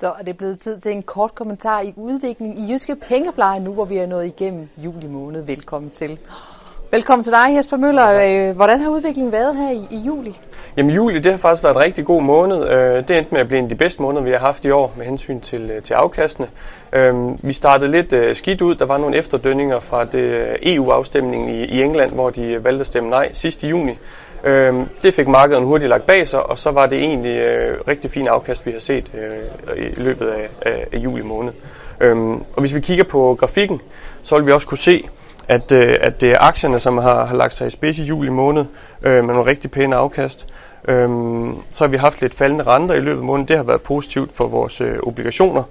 Så 0.00 0.12
er 0.18 0.22
det 0.22 0.36
blevet 0.36 0.58
tid 0.58 0.78
til 0.78 0.92
en 0.92 1.02
kort 1.02 1.34
kommentar 1.34 1.80
i 1.80 1.94
udviklingen 1.96 2.58
i 2.58 2.72
Jyske 2.72 2.96
Pengepleje, 3.08 3.60
nu 3.60 3.72
hvor 3.72 3.84
vi 3.84 3.96
er 3.96 4.06
nået 4.06 4.26
igennem 4.26 4.68
juli 4.76 5.06
måned. 5.06 5.42
Velkommen 5.42 5.90
til. 5.90 6.18
Velkommen 6.90 7.24
til 7.24 7.32
dig, 7.32 7.56
Jesper 7.56 7.76
Møller. 7.76 8.48
Øh, 8.48 8.56
hvordan 8.56 8.80
har 8.80 8.90
udviklingen 8.90 9.32
været 9.32 9.56
her 9.56 9.70
i, 9.70 9.86
i 9.90 9.98
juli? 9.98 10.40
Jamen 10.76 10.94
juli, 10.94 11.18
det 11.18 11.32
har 11.32 11.38
faktisk 11.38 11.62
været 11.62 11.74
en 11.74 11.82
rigtig 11.82 12.04
god 12.04 12.22
måned. 12.22 12.68
Øh, 12.68 13.08
det 13.08 13.18
endte 13.18 13.32
med 13.32 13.40
at 13.40 13.48
blive 13.48 13.58
en 13.58 13.64
af 13.64 13.68
de 13.68 13.74
bedste 13.74 14.02
måneder, 14.02 14.22
vi 14.22 14.30
har 14.30 14.38
haft 14.38 14.64
i 14.64 14.70
år 14.70 14.92
med 14.96 15.06
hensyn 15.06 15.40
til, 15.40 15.70
øh, 15.70 15.82
til 15.82 15.94
afkastene. 15.94 16.48
Vi 17.42 17.52
startede 17.52 17.90
lidt 17.90 18.36
skidt 18.36 18.62
ud. 18.62 18.74
Der 18.74 18.86
var 18.86 18.98
nogle 18.98 19.16
efterdønninger 19.16 19.80
fra 19.80 20.04
det 20.04 20.56
EU-afstemningen 20.62 21.48
i, 21.48 21.64
i 21.64 21.82
England, 21.82 22.12
hvor 22.12 22.30
de 22.30 22.64
valgte 22.64 22.80
at 22.80 22.86
stemme 22.86 23.10
nej 23.10 23.32
sidst 23.32 23.62
i 23.62 23.72
Øh, 24.46 24.74
Det 25.02 25.14
fik 25.14 25.28
markedet 25.28 25.62
hurtigt 25.64 25.88
lagt 25.88 26.06
bag 26.06 26.28
sig, 26.28 26.50
og 26.50 26.58
så 26.58 26.70
var 26.70 26.86
det 26.86 26.98
egentlig 26.98 27.36
øh, 27.40 27.80
rigtig 27.88 28.10
fin 28.10 28.28
afkast, 28.28 28.66
vi 28.66 28.70
har 28.70 28.78
set 28.80 29.10
øh, 29.14 29.76
i 29.76 30.00
løbet 30.00 30.26
af, 30.26 30.48
af, 30.62 30.86
af 30.92 30.98
juli 30.98 31.22
måned. 31.22 31.52
Øhm, 32.00 32.34
og 32.34 32.60
hvis 32.60 32.74
vi 32.74 32.80
kigger 32.80 33.04
på 33.04 33.36
grafikken, 33.40 33.80
så 34.22 34.36
vil 34.36 34.46
vi 34.46 34.52
også 34.52 34.66
kunne 34.66 34.78
se, 34.78 35.08
at, 35.48 35.72
øh, 35.72 35.94
at 36.00 36.20
det 36.20 36.30
er 36.30 36.36
aktierne, 36.40 36.80
som 36.80 36.98
har, 36.98 37.24
har 37.24 37.36
lagt 37.36 37.54
sig 37.54 37.66
i 37.66 37.70
spids 37.70 37.98
i 37.98 38.02
juli 38.04 38.30
måned 38.30 38.64
øh, 39.02 39.24
med 39.24 39.34
nogle 39.34 39.50
rigtig 39.50 39.70
pæne 39.70 39.96
afkast. 39.96 40.46
Øhm, 40.88 41.54
så 41.70 41.84
har 41.84 41.90
vi 41.90 41.96
haft 41.96 42.20
lidt 42.20 42.34
faldende 42.34 42.64
renter 42.64 42.94
i 42.94 43.00
løbet 43.00 43.20
af 43.20 43.24
måneden. 43.26 43.48
Det 43.48 43.56
har 43.56 43.64
været 43.64 43.82
positivt 43.82 44.30
for 44.34 44.48
vores 44.48 44.80
øh, 44.80 44.98
obligationer, 45.02 45.62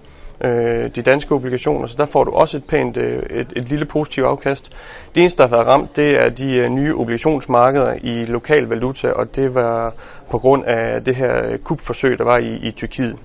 øh, 0.42 0.90
de 0.96 1.02
danske 1.02 1.36
obligationer, 1.36 1.88
så 1.88 1.96
der 1.98 2.06
får 2.06 2.24
du 2.24 2.32
også 2.32 2.58
et 2.58 2.64
pænt, 2.64 2.98
øh, 2.98 3.24
et, 3.30 3.48
et 3.56 3.70
lille 3.70 3.86
positivt 3.86 4.28
afkast. 4.28 4.72
Det 5.16 5.22
eneste, 5.22 5.44
der 5.44 5.50
har 5.50 5.56
været 5.56 5.68
ramt, 5.68 5.96
det 5.96 6.26
er 6.26 6.30
de 6.30 6.56
øh, 6.56 6.70
nye 6.70 6.96
obligationsmarkeder 6.96 7.96
i 8.02 8.26
lokal 8.26 8.64
valuta, 8.64 9.12
og 9.12 9.36
det 9.36 9.56
var 9.56 9.94
på 10.30 10.38
grund 10.40 10.66
af 10.66 11.04
det 11.04 11.16
her 11.16 11.46
øh, 11.46 11.58
kupforsøg, 11.60 12.18
der 12.18 12.24
var 12.24 12.38
i, 12.38 12.54
i 12.54 12.72
Tyrkiet. 12.72 13.16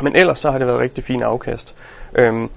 Men 0.00 0.16
ellers 0.16 0.38
så 0.38 0.50
har 0.50 0.58
det 0.58 0.66
været 0.66 0.80
rigtig 0.80 1.04
fint 1.04 1.22
afkast. 1.22 1.74
Øhm, 2.14 2.50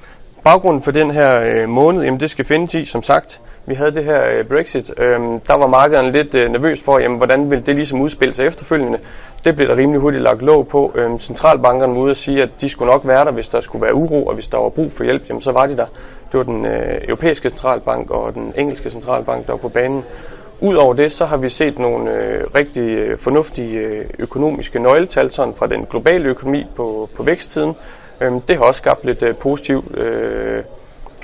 Baggrunden 0.47 0.81
for 0.81 0.91
den 0.91 1.11
her 1.11 1.41
øh, 1.41 1.69
måned, 1.69 2.03
jamen 2.03 2.19
det 2.19 2.29
skal 2.29 2.45
findes 2.45 2.73
i, 2.73 2.85
som 2.85 3.03
sagt. 3.03 3.41
Vi 3.65 3.75
havde 3.75 3.91
det 3.91 4.03
her 4.03 4.21
øh, 4.37 4.45
Brexit. 4.45 4.91
Øhm, 4.97 5.39
der 5.39 5.57
var 5.57 5.67
markederne 5.67 6.11
lidt 6.11 6.35
øh, 6.35 6.51
nervøs 6.51 6.81
for, 6.81 6.99
jamen, 6.99 7.17
hvordan 7.17 7.49
ville 7.49 7.65
det 7.65 7.75
ligesom 7.75 8.01
udspille 8.01 8.33
sig 8.33 8.45
efterfølgende. 8.45 8.99
Det 9.43 9.55
blev 9.55 9.67
der 9.67 9.75
rimelig 9.75 10.01
hurtigt 10.01 10.23
lagt 10.23 10.41
låg 10.41 10.67
på. 10.67 10.91
Øh, 10.95 11.19
centralbankerne 11.19 11.95
var 11.95 12.01
ude 12.01 12.11
og 12.11 12.17
sige, 12.17 12.43
at 12.43 12.49
de 12.61 12.69
skulle 12.69 12.91
nok 12.91 13.07
være 13.07 13.25
der, 13.25 13.31
hvis 13.31 13.49
der 13.49 13.61
skulle 13.61 13.81
være 13.81 13.95
uro, 13.95 14.25
og 14.25 14.33
hvis 14.33 14.47
der 14.47 14.57
var 14.57 14.69
brug 14.69 14.91
for 14.91 15.03
hjælp, 15.03 15.23
jamen, 15.29 15.41
så 15.41 15.51
var 15.51 15.65
de 15.65 15.77
der. 15.77 15.85
Det 16.31 16.37
var 16.37 16.43
den 16.43 16.65
øh, 16.65 17.01
europæiske 17.07 17.49
centralbank 17.49 18.11
og 18.11 18.33
den 18.33 18.53
engelske 18.55 18.89
centralbank, 18.89 19.45
der 19.45 19.53
var 19.53 19.59
på 19.59 19.69
banen. 19.69 20.03
Udover 20.61 20.93
det, 20.93 21.11
så 21.11 21.25
har 21.25 21.37
vi 21.37 21.49
set 21.49 21.79
nogle 21.79 22.13
øh, 22.13 22.43
rigtig 22.55 22.81
øh, 22.81 23.17
fornuftige 23.17 23.79
øh, 23.79 24.05
økonomiske 24.19 24.79
nøgletal 24.79 25.31
sådan 25.31 25.53
fra 25.53 25.67
den 25.67 25.85
globale 25.85 26.29
økonomi 26.29 26.65
på, 26.75 27.09
på 27.15 27.23
væksttiden. 27.23 27.73
Øhm, 28.21 28.41
det 28.41 28.57
har 28.57 28.63
også 28.63 28.77
skabt 28.77 29.05
lidt 29.05 29.23
øh, 29.23 29.35
positiv 29.35 29.91
øh, 29.97 30.63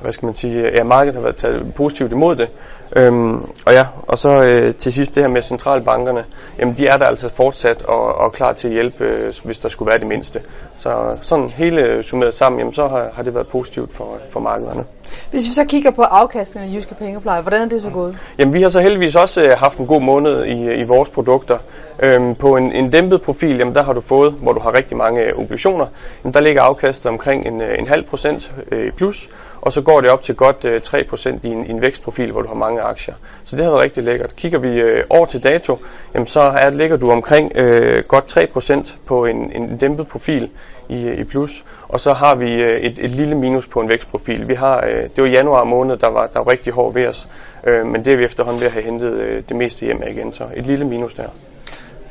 hvad 0.03 0.11
skal 0.11 0.25
man 0.25 0.35
sige, 0.35 0.71
ja, 0.77 0.83
markedet 0.83 1.15
har 1.15 1.21
været 1.21 1.35
taget 1.35 1.73
positivt 1.75 2.11
imod 2.11 2.35
det. 2.35 2.49
Øhm, 2.95 3.35
og 3.65 3.73
ja, 3.73 3.81
og 4.07 4.17
så 4.17 4.29
øh, 4.45 4.75
til 4.75 4.93
sidst 4.93 5.15
det 5.15 5.23
her 5.23 5.29
med 5.29 5.41
centralbankerne, 5.41 6.25
jamen 6.59 6.77
de 6.77 6.87
er 6.87 6.97
der 6.97 7.05
altså 7.05 7.29
fortsat 7.35 7.83
og, 7.83 8.15
og 8.15 8.33
klar 8.33 8.53
til 8.53 8.67
at 8.67 8.73
hjælpe, 8.73 9.03
øh, 9.03 9.33
hvis 9.43 9.59
der 9.59 9.69
skulle 9.69 9.89
være 9.89 9.99
det 9.99 10.07
mindste. 10.07 10.41
Så 10.77 11.17
sådan 11.21 11.49
hele 11.49 12.03
summeret 12.03 12.33
sammen, 12.33 12.59
jamen 12.59 12.73
så 12.73 12.87
har, 12.87 13.09
har 13.13 13.23
det 13.23 13.33
været 13.33 13.47
positivt 13.47 13.93
for, 13.93 14.17
for 14.29 14.39
markederne. 14.39 14.83
Hvis 15.31 15.47
vi 15.47 15.53
så 15.53 15.65
kigger 15.65 15.91
på 15.91 16.01
afkastningen 16.01 16.71
af 16.71 16.75
Jyske 16.75 16.95
Pengepleje, 16.95 17.41
hvordan 17.41 17.61
er 17.61 17.69
det 17.69 17.81
så 17.81 17.89
gået? 17.89 18.17
Jamen 18.39 18.53
vi 18.53 18.61
har 18.61 18.69
så 18.69 18.81
heldigvis 18.81 19.15
også 19.15 19.41
øh, 19.43 19.51
haft 19.57 19.77
en 19.77 19.87
god 19.87 20.01
måned 20.01 20.45
i, 20.45 20.73
i 20.73 20.83
vores 20.83 21.09
produkter. 21.09 21.57
Øhm, 22.03 22.35
på 22.35 22.57
en, 22.57 22.71
en 22.71 22.89
dæmpet 22.89 23.21
profil, 23.21 23.57
jamen 23.57 23.75
der 23.75 23.83
har 23.83 23.93
du 23.93 24.01
fået, 24.01 24.33
hvor 24.33 24.53
du 24.53 24.59
har 24.59 24.77
rigtig 24.77 24.97
mange 24.97 25.21
øh, 25.21 25.39
obligationer, 25.39 25.85
jamen 26.23 26.33
der 26.33 26.39
ligger 26.39 26.61
afkastet 26.61 27.11
omkring 27.11 27.47
en, 27.47 27.61
øh, 27.61 27.79
en 27.79 27.87
halv 27.87 28.05
procent 28.05 28.53
øh, 28.71 28.91
plus, 28.91 29.27
og 29.66 29.73
så 29.73 29.81
går 29.81 30.02
det 30.02 30.09
op 30.09 30.22
til 30.23 30.36
godt 30.36 30.66
øh, 30.66 30.81
3% 30.88 31.39
i 31.43 31.48
en, 31.48 31.65
i 31.65 31.70
en 31.70 31.82
vækstprofil, 31.82 32.32
hvor 32.32 32.42
du 32.42 32.48
har 32.48 32.55
mange 32.55 32.82
aktier. 32.82 33.15
Så 33.45 33.55
det 33.55 33.65
har 33.65 33.71
været 33.71 33.83
rigtig 33.83 34.04
lækkert. 34.04 34.36
Kigger 34.36 34.60
vi 34.60 34.82
øh, 34.82 35.04
over 35.10 35.26
til 35.26 35.43
dato, 35.43 35.77
jamen 36.14 36.27
så 36.27 36.39
er, 36.39 36.70
ligger 36.70 36.98
du 36.98 37.11
omkring 37.11 37.52
øh, 37.55 38.04
godt 38.08 38.37
3% 38.37 38.95
på 39.05 39.26
en, 39.26 39.52
en 39.55 39.77
dæmpet 39.77 40.08
profil 40.08 40.49
i, 40.89 41.04
øh, 41.04 41.17
i 41.20 41.23
plus, 41.23 41.65
og 41.87 41.99
så 41.99 42.14
har 42.14 42.36
vi 42.36 42.61
øh, 42.61 42.80
et, 42.82 42.99
et 42.99 43.10
lille 43.10 43.36
minus 43.36 43.67
på 43.67 43.80
en 43.80 43.89
vækstprofil. 43.89 44.48
Vi 44.48 44.54
har, 44.54 44.86
øh, 44.86 45.04
det 45.04 45.21
var 45.23 45.27
januar 45.27 45.64
måned, 45.64 45.98
der 45.98 46.10
var, 46.10 46.27
der 46.27 46.39
var 46.39 46.52
rigtig 46.52 46.73
hård 46.73 46.93
ved 46.93 47.08
os, 47.08 47.27
øh, 47.67 47.86
men 47.86 48.05
det 48.05 48.14
er 48.14 48.17
vi 48.17 48.23
efterhånden 48.23 48.61
ved 48.61 48.67
at 48.67 48.73
have 48.73 48.83
hentet 48.86 49.14
øh, 49.14 49.43
det 49.49 49.58
meste 49.58 49.86
hjem 49.86 50.04
igen, 50.08 50.33
så 50.33 50.43
et 50.55 50.66
lille 50.66 50.86
minus 50.86 51.14
der. 51.14 51.30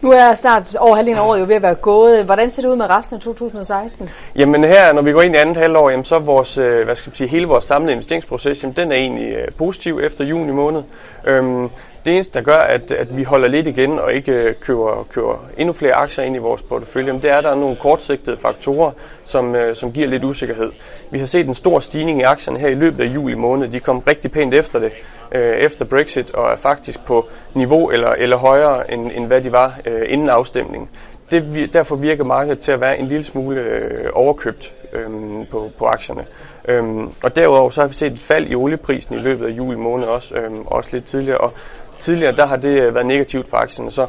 Nu 0.03 0.11
er 0.11 0.35
snart 0.35 0.75
over 0.75 0.97
halvdelen 0.97 1.19
af 1.19 1.29
året 1.29 1.41
jo 1.41 1.45
ved 1.45 1.55
at 1.55 1.63
være 1.63 1.75
gået. 1.75 2.25
Hvordan 2.25 2.51
ser 2.51 2.63
det 2.63 2.69
ud 2.69 2.77
med 2.77 2.91
resten 2.91 3.17
af 3.17 3.21
2016? 3.21 4.11
Jamen 4.37 4.65
her, 4.65 4.93
når 4.93 5.03
vi 5.03 5.13
går 5.13 5.23
ind 5.23 5.35
i 5.35 5.39
andet 5.39 5.57
halvår, 5.57 5.91
jamen, 5.91 6.05
så 6.05 6.15
er 6.15 6.19
vores, 6.19 6.59
øh, 6.59 6.85
hvad 6.85 6.97
skal 6.97 7.11
jeg 7.11 7.17
sige, 7.17 7.29
hele 7.29 7.47
vores 7.47 7.65
samlede 7.65 7.93
investeringsproces, 7.93 8.63
jamen, 8.63 8.77
den 8.77 8.93
er 8.93 8.97
egentlig 8.97 9.29
øh, 9.29 9.49
positiv 9.59 10.01
efter 10.03 10.25
juni 10.25 10.53
måned. 10.53 10.83
Øhm, 11.25 11.69
det 12.05 12.15
eneste, 12.15 12.35
der 12.35 12.45
gør, 12.45 12.59
at, 12.59 12.93
at 12.93 13.17
vi 13.17 13.23
holder 13.23 13.49
lidt 13.49 13.67
igen 13.67 13.99
og 13.99 14.13
ikke 14.13 14.33
øh, 14.33 14.55
køber, 14.61 15.07
køber 15.11 15.47
endnu 15.57 15.73
flere 15.73 15.97
aktier 15.97 16.25
ind 16.25 16.37
i 16.37 16.39
vores 16.39 16.63
portefølje, 16.63 17.13
det 17.13 17.25
er, 17.25 17.37
at 17.37 17.45
der 17.45 17.51
er 17.51 17.55
nogle 17.55 17.77
kortsigtede 17.77 18.37
faktorer, 18.37 18.93
som, 19.25 19.57
øh, 19.57 19.77
som 19.77 19.93
giver 19.93 20.09
lidt 20.09 20.25
usikkerhed. 20.25 20.73
Vi 21.11 21.19
har 21.19 21.27
set 21.27 21.47
en 21.47 21.55
stor 21.55 21.81
stigning 21.81 22.21
i 22.21 22.23
aktierne 22.23 22.59
her 22.59 22.69
i 22.69 22.75
løbet 22.75 23.01
af 23.01 23.15
juli 23.15 23.35
måned. 23.35 23.69
De 23.69 23.81
kom 23.81 23.99
rigtig 23.99 24.33
pænt 24.33 24.55
efter 24.55 24.79
det, 24.79 24.93
øh, 25.33 25.57
efter 25.57 25.85
Brexit, 25.85 26.35
og 26.35 26.53
er 26.53 26.57
faktisk 26.57 27.05
på 27.07 27.29
niveau 27.55 27.91
eller, 27.91 28.11
eller 28.11 28.37
højere, 28.37 28.93
end, 28.93 29.11
end 29.15 29.27
hvad 29.27 29.41
de 29.41 29.53
var 29.53 29.79
øh, 29.87 30.03
inden 30.09 30.29
afstemningen 30.29 30.89
det, 31.33 31.75
derfor 31.75 31.97
virker 31.97 32.25
markedet 32.25 32.59
til 32.59 32.73
at 32.73 32.81
være 32.81 32.99
en 32.99 33.07
lille 33.07 33.25
smule 33.25 33.61
øh, 33.61 34.11
overkøbt 34.13 34.75
øh, 34.93 35.11
på, 35.51 35.71
på 35.79 35.85
aktierne. 35.85 36.27
Øhm, 36.69 37.13
og 37.25 37.37
derudover 37.37 37.71
så 37.71 37.81
har 37.81 37.89
vi 37.89 37.95
set 37.95 38.13
et 38.13 38.19
fald 38.19 38.51
i 38.51 38.55
olieprisen 38.55 39.15
i 39.15 39.19
løbet 39.19 39.47
af 39.47 39.51
juli 39.51 39.77
måned 39.77 40.07
også, 40.07 40.35
øhm, 40.35 40.67
også 40.67 40.91
lidt 40.93 41.05
tidligere. 41.05 41.39
Og 41.39 41.53
tidligere 41.99 42.37
der 42.37 42.47
har 42.47 42.57
det 42.57 42.83
øh, 42.83 42.95
været 42.95 43.07
negativt 43.07 43.49
for 43.49 43.57
aktierne, 43.57 43.91
så 43.91 44.07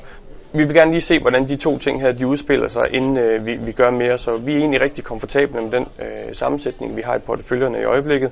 vi 0.54 0.64
vil 0.64 0.74
gerne 0.74 0.92
lige 0.92 1.02
se, 1.02 1.20
hvordan 1.20 1.50
de 1.50 1.56
to 1.56 1.78
ting 1.78 2.02
her 2.02 2.12
de 2.12 2.28
udspiller 2.28 2.68
sig, 2.68 2.84
inden 2.92 3.18
øh, 3.18 3.46
vi, 3.46 3.56
vi 3.56 3.72
gør 3.72 3.92
mere. 3.92 4.18
Så 4.18 4.38
vi 4.38 4.54
er 4.54 4.58
egentlig 4.58 4.82
rigtig 4.82 5.04
komfortable 5.04 5.62
med 5.62 5.72
den 5.72 5.88
øh, 6.00 6.34
sammensætning, 6.34 6.96
vi 6.96 7.02
har 7.02 7.16
i 7.16 7.20
porteføljerne 7.20 7.82
i 7.82 7.84
øjeblikket. 7.84 8.32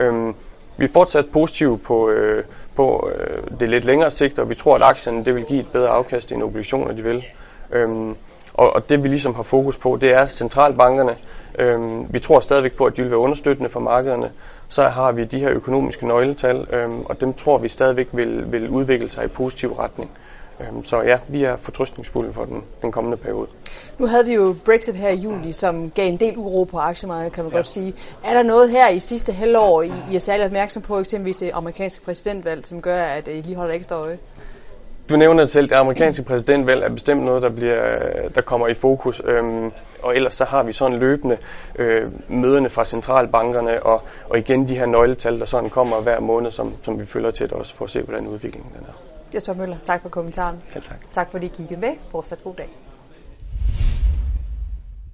Øhm, 0.00 0.34
vi 0.76 0.84
er 0.84 0.88
fortsat 0.92 1.26
positive 1.32 1.78
på, 1.78 2.10
øh, 2.10 2.44
på 2.76 3.10
øh, 3.14 3.60
det 3.60 3.68
lidt 3.68 3.84
længere 3.84 4.10
sigt, 4.10 4.38
og 4.38 4.48
vi 4.48 4.54
tror, 4.54 4.74
at 4.74 4.82
aktierne 4.82 5.24
det 5.24 5.34
vil 5.34 5.44
give 5.44 5.60
et 5.60 5.68
bedre 5.72 5.88
afkast 5.88 6.32
end 6.32 6.42
obligationer, 6.42 6.92
de 6.92 7.02
vil. 7.02 7.24
Øhm, 7.72 8.16
og, 8.54 8.72
og 8.74 8.88
det 8.88 9.02
vi 9.02 9.08
ligesom 9.08 9.34
har 9.34 9.42
fokus 9.42 9.78
på, 9.78 9.98
det 10.00 10.10
er 10.10 10.26
centralbankerne. 10.26 11.16
Øhm, 11.58 12.06
vi 12.10 12.18
tror 12.18 12.40
stadigvæk 12.40 12.76
på, 12.76 12.84
at 12.84 12.96
de 12.96 13.02
vil 13.02 13.10
være 13.10 13.20
understøttende 13.20 13.70
for 13.70 13.80
markederne. 13.80 14.30
Så 14.68 14.88
har 14.88 15.12
vi 15.12 15.24
de 15.24 15.38
her 15.38 15.50
økonomiske 15.50 16.06
nøgletal, 16.06 16.66
øhm, 16.72 17.00
og 17.00 17.20
dem 17.20 17.34
tror 17.34 17.58
vi 17.58 17.68
stadigvæk 17.68 18.08
vil, 18.12 18.52
vil 18.52 18.68
udvikle 18.68 19.08
sig 19.08 19.24
i 19.24 19.28
positiv 19.28 19.72
retning. 19.72 20.10
Øhm, 20.60 20.84
så 20.84 21.02
ja, 21.02 21.18
vi 21.28 21.44
er 21.44 21.56
fortrystningsfulde 21.56 22.32
for 22.32 22.44
den, 22.44 22.64
den 22.82 22.92
kommende 22.92 23.16
periode. 23.16 23.46
Nu 23.98 24.06
havde 24.06 24.26
vi 24.26 24.34
jo 24.34 24.56
Brexit 24.64 24.94
her 24.94 25.08
i 25.08 25.16
juli, 25.16 25.52
som 25.52 25.90
gav 25.90 26.08
en 26.08 26.16
del 26.16 26.36
uro 26.36 26.64
på 26.64 26.78
aktiemarkedet, 26.78 27.32
kan 27.32 27.44
man 27.44 27.52
ja. 27.52 27.58
godt 27.58 27.66
sige. 27.66 27.94
Er 28.24 28.34
der 28.34 28.42
noget 28.42 28.70
her 28.70 28.88
i 28.88 29.00
sidste 29.00 29.32
halvår, 29.32 29.82
I, 29.82 29.92
I 30.10 30.14
er 30.14 30.18
særlig 30.18 30.46
opmærksom 30.46 30.82
på, 30.82 30.98
eksempelvis 30.98 31.36
det 31.36 31.50
amerikanske 31.54 32.04
præsidentvalg, 32.04 32.66
som 32.66 32.82
gør, 32.82 33.02
at 33.02 33.28
I 33.28 33.30
lige 33.30 33.56
holder 33.56 33.74
ekstra 33.74 33.96
øje? 33.96 34.18
Du 35.10 35.16
nævner 35.16 35.46
selv, 35.46 35.64
at 35.64 35.70
det 35.70 35.76
amerikanske 35.76 36.22
præsidentvalg 36.22 36.82
er 36.82 36.88
bestemt 36.88 37.22
noget, 37.22 37.42
der, 37.42 37.48
bliver, 37.48 38.28
der 38.34 38.40
kommer 38.40 38.68
i 38.68 38.74
fokus. 38.74 39.22
Øhm, 39.24 39.72
og 40.02 40.16
ellers 40.16 40.34
så 40.34 40.44
har 40.44 40.62
vi 40.62 40.72
sådan 40.72 40.98
løbende 40.98 41.38
øh, 41.76 42.12
møderne 42.28 42.68
fra 42.68 42.84
centralbankerne, 42.84 43.82
og, 43.82 44.02
og 44.28 44.38
igen 44.38 44.68
de 44.68 44.78
her 44.78 44.86
nøgletal, 44.86 45.40
der 45.40 45.44
sådan 45.46 45.70
kommer 45.70 46.00
hver 46.00 46.20
måned, 46.20 46.50
som, 46.50 46.74
som 46.82 47.00
vi 47.00 47.06
følger 47.06 47.30
til 47.30 47.54
også 47.54 47.74
for 47.74 47.84
at 47.84 47.90
se, 47.90 48.02
hvordan 48.02 48.26
udviklingen 48.26 48.72
den 48.78 48.86
er. 48.88 48.92
Jesper 49.34 49.54
Møller, 49.54 49.76
tak 49.84 50.02
for 50.02 50.08
kommentaren. 50.08 50.62
Ja, 50.74 50.80
tak. 50.80 51.10
Tak 51.10 51.30
fordi 51.30 51.46
I 51.46 51.48
kiggede 51.48 51.80
med. 51.80 51.92
Fortsat 52.10 52.44
god 52.44 52.54
dag. 52.54 52.68